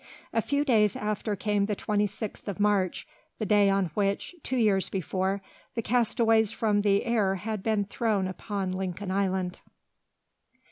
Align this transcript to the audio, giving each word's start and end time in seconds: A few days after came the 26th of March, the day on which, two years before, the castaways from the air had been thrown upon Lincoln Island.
A 0.33 0.41
few 0.41 0.65
days 0.65 0.95
after 0.95 1.35
came 1.35 1.67
the 1.67 1.75
26th 1.75 2.47
of 2.47 2.59
March, 2.59 3.07
the 3.37 3.45
day 3.45 3.69
on 3.69 3.91
which, 3.93 4.33
two 4.41 4.57
years 4.57 4.89
before, 4.89 5.43
the 5.75 5.83
castaways 5.83 6.51
from 6.51 6.81
the 6.81 7.05
air 7.05 7.35
had 7.35 7.61
been 7.61 7.85
thrown 7.85 8.27
upon 8.27 8.71
Lincoln 8.71 9.11
Island. 9.11 9.59